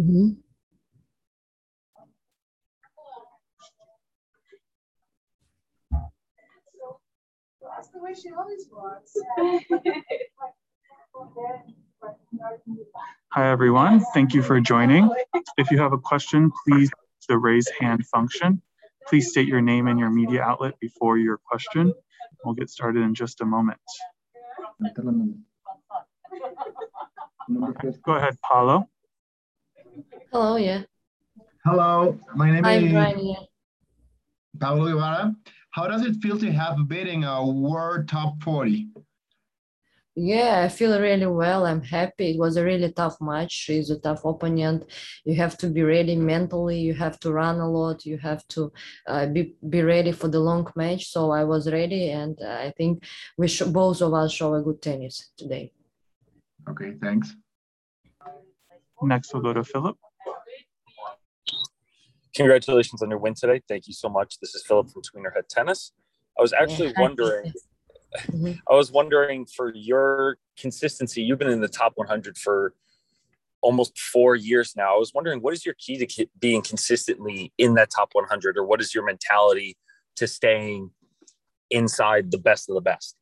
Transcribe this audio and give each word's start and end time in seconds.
Mm-hmm. 0.00 0.30
That's 7.60 7.88
the 7.88 8.00
way 8.00 8.14
she 8.14 8.30
always 8.30 8.66
was. 8.72 9.14
Hi, 13.32 13.50
everyone. 13.50 14.02
Thank 14.14 14.32
you 14.32 14.42
for 14.42 14.58
joining. 14.60 15.10
If 15.58 15.70
you 15.70 15.78
have 15.78 15.92
a 15.92 15.98
question, 15.98 16.50
please 16.64 16.84
use 16.84 17.26
the 17.28 17.36
raise 17.36 17.68
hand 17.78 18.06
function. 18.06 18.62
Please 19.06 19.28
state 19.30 19.48
your 19.48 19.60
name 19.60 19.86
and 19.86 19.98
your 19.98 20.10
media 20.10 20.40
outlet 20.40 20.80
before 20.80 21.18
your 21.18 21.36
question. 21.36 21.92
We'll 22.42 22.54
get 22.54 22.70
started 22.70 23.02
in 23.02 23.14
just 23.14 23.42
a 23.42 23.44
moment. 23.44 23.80
Go 28.02 28.12
ahead, 28.14 28.38
Paulo. 28.42 28.89
Hello, 30.32 30.56
yeah. 30.56 30.82
Hello, 31.64 32.16
my 32.36 32.52
name 32.52 32.64
I'm 32.64 32.84
is 32.84 32.92
Brian, 32.92 33.26
yeah. 33.26 33.40
Pablo 34.60 34.92
Guevara. 34.92 35.34
How 35.72 35.88
does 35.88 36.04
it 36.06 36.16
feel 36.22 36.38
to 36.38 36.52
have 36.52 36.86
beating 36.86 37.24
a 37.24 37.44
world 37.44 38.06
top 38.08 38.40
40? 38.44 38.90
Yeah, 40.14 40.62
I 40.64 40.68
feel 40.68 41.00
really 41.00 41.26
well. 41.26 41.66
I'm 41.66 41.82
happy. 41.82 42.30
It 42.30 42.38
was 42.38 42.56
a 42.56 42.64
really 42.64 42.92
tough 42.92 43.16
match. 43.20 43.50
She's 43.50 43.90
a 43.90 43.98
tough 43.98 44.24
opponent. 44.24 44.84
You 45.24 45.34
have 45.34 45.58
to 45.58 45.68
be 45.68 45.82
ready 45.82 46.14
mentally. 46.14 46.78
You 46.78 46.94
have 46.94 47.18
to 47.20 47.32
run 47.32 47.58
a 47.58 47.68
lot. 47.68 48.06
You 48.06 48.18
have 48.18 48.46
to 48.48 48.72
uh, 49.08 49.26
be 49.26 49.56
be 49.68 49.82
ready 49.82 50.12
for 50.12 50.28
the 50.28 50.38
long 50.38 50.70
match. 50.76 51.06
So 51.10 51.32
I 51.32 51.42
was 51.42 51.70
ready, 51.70 52.10
and 52.10 52.38
I 52.44 52.70
think 52.76 53.04
we 53.36 53.48
sh- 53.48 53.62
both 53.62 54.00
of 54.02 54.14
us 54.14 54.32
show 54.32 54.54
a 54.54 54.62
good 54.62 54.80
tennis 54.82 55.30
today. 55.36 55.72
Okay, 56.68 56.92
thanks. 57.02 57.34
Next, 59.02 59.32
we'll 59.32 59.42
go 59.42 59.54
to 59.54 59.64
Philip. 59.64 59.96
Congratulations 62.40 63.02
on 63.02 63.10
your 63.10 63.18
win 63.18 63.34
today. 63.34 63.60
Thank 63.68 63.86
you 63.86 63.92
so 63.92 64.08
much. 64.08 64.38
This 64.40 64.54
is 64.54 64.64
Philip 64.66 64.88
from 64.90 65.02
Tweenerhead 65.02 65.46
Tennis. 65.50 65.92
I 66.38 66.40
was 66.40 66.54
actually 66.54 66.88
Yeah. 66.88 66.94
wondering, 67.02 67.52
Mhm. 68.28 68.58
I 68.66 68.74
was 68.74 68.90
wondering 68.90 69.44
for 69.44 69.74
your 69.74 70.38
consistency. 70.56 71.20
You've 71.22 71.38
been 71.38 71.50
in 71.50 71.60
the 71.60 71.68
top 71.68 71.92
100 71.96 72.38
for 72.38 72.72
almost 73.60 73.98
four 73.98 74.36
years 74.36 74.74
now. 74.74 74.94
I 74.94 74.98
was 74.98 75.12
wondering, 75.12 75.42
what 75.42 75.52
is 75.52 75.66
your 75.66 75.74
key 75.74 75.98
to 76.02 76.26
being 76.38 76.62
consistently 76.62 77.52
in 77.58 77.74
that 77.74 77.90
top 77.94 78.14
100, 78.14 78.56
or 78.56 78.64
what 78.64 78.80
is 78.80 78.94
your 78.94 79.04
mentality 79.04 79.76
to 80.16 80.26
staying 80.26 80.92
inside 81.68 82.30
the 82.30 82.38
best 82.38 82.70
of 82.70 82.74
the 82.74 82.80
best? 82.80 83.16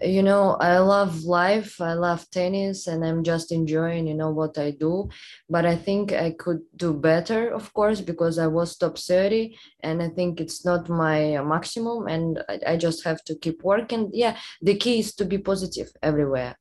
You 0.00 0.22
know 0.22 0.56
i 0.60 0.78
love 0.78 1.24
life 1.24 1.80
i 1.80 1.94
love 1.94 2.28
tennis 2.30 2.86
and 2.86 3.02
i'm 3.02 3.24
just 3.24 3.50
enjoying 3.50 4.06
you 4.06 4.14
know 4.14 4.30
what 4.30 4.58
i 4.58 4.70
do. 4.70 5.08
But 5.48 5.64
i 5.64 5.74
think 5.74 6.12
i 6.12 6.32
could 6.32 6.60
do 6.76 6.92
better 6.92 7.48
of 7.50 7.72
course 7.72 8.02
because 8.02 8.38
i 8.38 8.46
was 8.46 8.76
top 8.76 8.98
30 8.98 9.56
and 9.80 10.02
i 10.02 10.08
think 10.08 10.40
it's 10.40 10.64
not 10.66 10.90
my 10.90 11.40
maximum 11.42 12.08
and 12.08 12.42
I, 12.48 12.60
I 12.72 12.76
just 12.76 13.04
have 13.04 13.24
to 13.24 13.34
keep 13.36 13.62
working. 13.62 14.10
Yeah 14.12 14.36
the 14.60 14.76
key 14.76 14.98
is 14.98 15.14
to 15.14 15.24
be 15.24 15.38
positive 15.38 15.88
everywhere. 16.02 16.58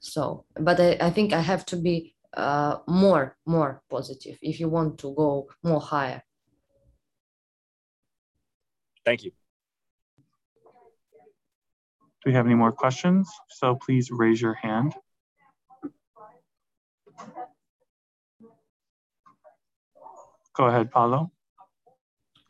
So 0.00 0.44
but 0.54 0.78
i, 0.78 0.96
I 1.00 1.10
think 1.10 1.32
i 1.32 1.40
have 1.40 1.66
to 1.66 1.76
be 1.76 2.14
uh, 2.36 2.78
more 2.86 3.36
more 3.46 3.82
positive 3.90 4.38
if 4.42 4.60
you 4.60 4.68
want 4.68 4.98
to 4.98 5.12
go 5.14 5.48
more 5.62 5.80
higher. 5.80 6.22
Thank 9.04 9.24
you. 9.24 9.32
Do 12.24 12.30
we 12.30 12.34
have 12.36 12.46
any 12.46 12.54
more 12.54 12.72
questions? 12.72 13.30
So 13.50 13.74
please 13.74 14.10
raise 14.10 14.40
your 14.40 14.54
hand. 14.54 14.94
Go 20.56 20.64
ahead, 20.64 20.90
Paulo. 20.90 21.30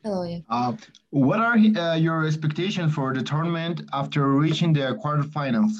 hello 0.03 0.23
yeah 0.23 0.39
Uh, 0.49 0.73
what 1.09 1.39
are 1.39 1.57
uh, 1.57 1.95
your 1.95 2.25
expectations 2.25 2.93
for 2.93 3.13
the 3.13 3.23
tournament 3.23 3.81
after 3.91 4.21
reaching 4.29 4.71
the 4.71 4.95
quarterfinals? 5.03 5.73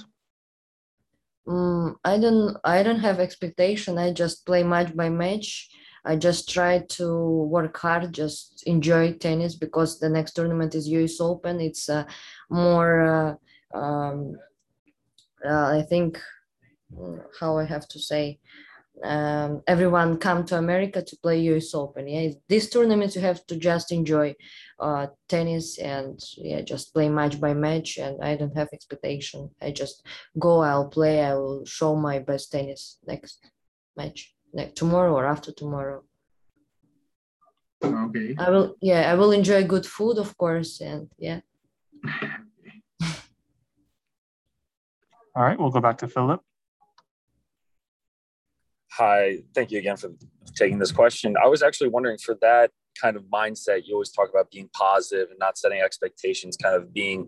Mm, 1.47 1.95
I 2.03 2.17
don't 2.17 2.57
I 2.63 2.83
don't 2.83 3.03
have 3.07 3.19
expectation. 3.19 3.97
I 3.97 4.11
just 4.11 4.45
play 4.45 4.63
match 4.63 4.91
by 4.95 5.09
match. 5.09 5.69
I 6.03 6.15
just 6.15 6.49
try 6.49 6.73
to 6.97 7.07
work 7.55 7.77
hard, 7.77 8.13
just 8.13 8.63
enjoy 8.65 9.13
tennis 9.13 9.55
because 9.55 9.99
the 9.99 10.09
next 10.09 10.33
tournament 10.33 10.75
is 10.75 10.87
US 10.89 11.21
Open. 11.21 11.61
It's 11.61 11.87
uh, 11.87 12.03
more 12.49 12.91
uh, 13.01 13.35
um, 13.75 14.37
uh, 15.45 15.77
I 15.79 15.83
think 15.87 16.19
mm, 16.93 17.21
how 17.39 17.57
I 17.57 17.65
have 17.65 17.87
to 17.89 17.99
say 17.99 18.39
um, 19.03 19.61
everyone 19.67 20.17
come 20.17 20.45
to 20.45 20.57
America 20.57 21.01
to 21.01 21.17
play 21.17 21.39
US 21.51 21.73
Open. 21.73 22.07
Yeah, 22.07 22.29
this 22.47 22.69
tournament 22.69 23.15
you 23.15 23.21
have 23.21 23.45
to 23.47 23.57
just 23.57 23.91
enjoy 23.91 24.35
uh, 24.79 25.07
tennis 25.27 25.77
and 25.79 26.19
yeah, 26.37 26.61
just 26.61 26.93
play 26.93 27.09
match 27.09 27.39
by 27.39 27.53
match. 27.53 27.97
And 27.97 28.23
I 28.23 28.35
don't 28.35 28.55
have 28.55 28.69
expectation. 28.71 29.49
I 29.61 29.71
just 29.71 30.05
go. 30.39 30.61
I'll 30.61 30.87
play. 30.87 31.23
I 31.23 31.33
will 31.35 31.65
show 31.65 31.95
my 31.95 32.19
best 32.19 32.51
tennis 32.51 32.97
next 33.05 33.45
match, 33.97 34.33
next 34.53 34.75
tomorrow 34.77 35.13
or 35.13 35.25
after 35.25 35.51
tomorrow. 35.51 36.03
Okay. 37.83 38.35
I 38.37 38.49
will. 38.49 38.75
Yeah, 38.81 39.11
I 39.11 39.15
will 39.15 39.31
enjoy 39.31 39.65
good 39.65 39.85
food, 39.85 40.17
of 40.17 40.37
course, 40.37 40.81
and 40.81 41.09
yeah. 41.17 41.41
All 45.35 45.43
right, 45.43 45.59
we'll 45.59 45.69
go 45.71 45.81
back 45.81 45.97
to 45.97 46.07
Philip. 46.07 46.41
Hi, 48.93 49.39
thank 49.53 49.71
you 49.71 49.79
again 49.79 49.97
for 49.97 50.11
taking 50.55 50.79
this 50.79 50.93
question. 50.93 51.35
I 51.43 51.47
was 51.47 51.61
actually 51.61 51.89
wondering 51.89 52.17
for 52.17 52.35
that 52.41 52.71
kind 52.99 53.17
of 53.17 53.23
mindset, 53.23 53.81
you 53.85 53.93
always 53.93 54.11
talk 54.11 54.29
about 54.29 54.49
being 54.49 54.69
positive 54.73 55.29
and 55.29 55.37
not 55.37 55.57
setting 55.57 55.81
expectations, 55.81 56.55
kind 56.55 56.75
of 56.75 56.93
being 56.93 57.27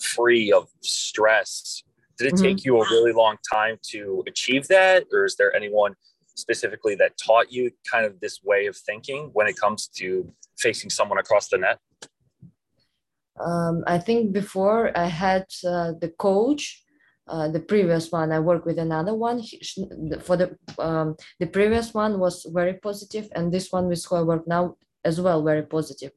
free 0.00 0.50
of 0.50 0.70
stress. 0.80 1.82
Did 2.16 2.28
it 2.28 2.34
Mhm. 2.36 2.42
take 2.42 2.64
you 2.64 2.80
a 2.80 2.90
really 2.90 3.12
long 3.12 3.36
time 3.52 3.78
to 3.90 4.24
achieve 4.26 4.68
that? 4.68 5.06
Or 5.12 5.26
is 5.26 5.36
there 5.36 5.54
anyone 5.54 5.96
specifically 6.34 6.94
that 6.94 7.18
taught 7.18 7.52
you 7.52 7.72
kind 7.90 8.06
of 8.06 8.20
this 8.20 8.42
way 8.42 8.64
of 8.64 8.74
thinking 8.74 9.28
when 9.34 9.46
it 9.46 9.56
comes 9.56 9.88
to 9.88 10.34
facing 10.58 10.88
someone 10.88 11.18
across 11.18 11.48
the 11.48 11.58
net? 11.58 11.78
Um, 13.38 13.84
I 13.86 13.98
think 13.98 14.32
before 14.32 14.96
I 14.96 15.06
had 15.06 15.46
uh, 15.66 15.92
the 16.00 16.08
coach, 16.16 16.82
uh, 17.28 17.48
the 17.48 17.60
previous 17.60 18.10
one 18.10 18.32
I 18.32 18.40
worked 18.40 18.66
with 18.66 18.78
another 18.78 19.14
one. 19.14 19.42
For 20.20 20.36
the 20.36 20.56
um, 20.78 21.16
the 21.38 21.46
previous 21.46 21.94
one 21.94 22.18
was 22.18 22.46
very 22.52 22.74
positive, 22.74 23.28
and 23.34 23.52
this 23.52 23.70
one 23.70 23.88
with 23.88 24.04
who 24.04 24.16
I 24.16 24.22
work 24.22 24.46
now 24.46 24.76
as 25.04 25.20
well 25.20 25.42
very 25.42 25.62
positive. 25.62 26.12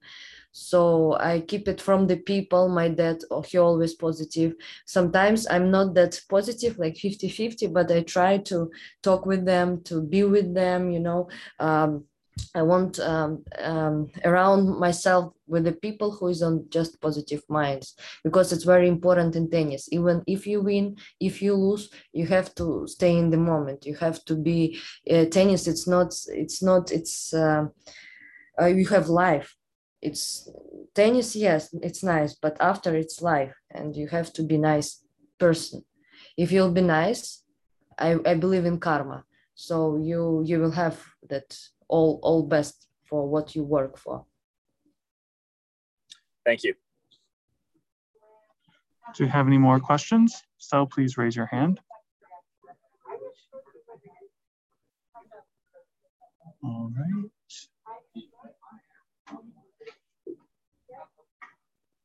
So 0.51 1.17
I 1.19 1.41
keep 1.41 1.67
it 1.67 1.81
from 1.81 2.07
the 2.07 2.15
people. 2.15 2.69
My 2.69 2.87
dad, 2.87 3.17
oh, 3.29 3.41
he 3.41 3.57
always 3.57 3.93
positive. 3.93 4.53
Sometimes 4.85 5.45
I'm 5.49 5.69
not 5.69 5.93
that 5.95 6.21
positive, 6.29 6.79
like 6.79 6.95
50 6.95 7.27
50, 7.27 7.67
but 7.67 7.91
I 7.91 8.03
try 8.03 8.37
to 8.37 8.71
talk 9.03 9.25
with 9.25 9.43
them, 9.45 9.81
to 9.83 10.01
be 10.01 10.23
with 10.23 10.53
them, 10.53 10.91
you 10.91 11.01
know. 11.01 11.27
Um, 11.59 12.05
I 12.53 12.61
want 12.61 12.99
um, 12.99 13.43
um, 13.59 14.09
around 14.23 14.79
myself 14.79 15.33
with 15.47 15.63
the 15.65 15.73
people 15.73 16.11
who 16.11 16.27
is 16.27 16.41
on 16.41 16.65
just 16.69 16.99
positive 17.01 17.43
minds 17.49 17.95
because 18.23 18.51
it's 18.51 18.63
very 18.63 18.87
important 18.87 19.35
in 19.35 19.49
tennis. 19.49 19.89
Even 19.91 20.23
if 20.27 20.47
you 20.47 20.61
win, 20.61 20.97
if 21.19 21.41
you 21.41 21.53
lose, 21.53 21.89
you 22.13 22.25
have 22.27 22.55
to 22.55 22.87
stay 22.87 23.17
in 23.17 23.29
the 23.29 23.37
moment. 23.37 23.85
You 23.85 23.95
have 23.95 24.23
to 24.25 24.35
be 24.35 24.79
uh, 25.09 25.25
tennis. 25.25 25.67
It's 25.67 25.87
not. 25.87 26.13
It's 26.27 26.63
not. 26.63 26.91
It's 26.91 27.33
uh, 27.33 27.65
uh, 28.61 28.65
you 28.65 28.87
have 28.87 29.09
life. 29.09 29.55
It's 30.01 30.49
tennis. 30.93 31.35
Yes, 31.35 31.73
it's 31.81 32.03
nice, 32.03 32.35
but 32.35 32.57
after 32.59 32.95
it's 32.95 33.21
life, 33.21 33.55
and 33.71 33.95
you 33.95 34.07
have 34.07 34.31
to 34.33 34.43
be 34.43 34.57
nice 34.57 35.03
person. 35.39 35.83
If 36.37 36.51
you'll 36.51 36.71
be 36.71 36.81
nice, 36.81 37.43
I, 37.97 38.17
I 38.25 38.35
believe 38.35 38.65
in 38.65 38.79
karma. 38.79 39.23
So 39.55 39.97
you 39.97 40.43
you 40.45 40.59
will 40.59 40.71
have 40.71 41.01
that 41.29 41.57
all 41.87 42.19
all 42.23 42.43
best 42.43 42.87
for 43.05 43.27
what 43.27 43.55
you 43.55 43.63
work 43.63 43.97
for. 43.97 44.25
Thank 46.45 46.63
you. 46.63 46.75
Do 49.15 49.23
you 49.23 49.29
have 49.29 49.47
any 49.47 49.57
more 49.57 49.79
questions? 49.79 50.43
So 50.57 50.85
please 50.85 51.17
raise 51.17 51.35
your 51.35 51.45
hand. 51.45 51.79
All 56.63 56.91
right. 56.95 57.29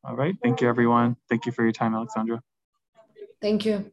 All 0.03 0.17
right, 0.17 0.35
thank 0.43 0.62
you, 0.62 0.69
everyone. 0.69 1.17
Thank 1.29 1.44
you 1.44 1.53
for 1.53 1.62
your 1.62 1.73
time, 1.73 1.93
Aliaksandra. 1.93 2.41
Thank 3.41 3.67
you. 3.67 3.93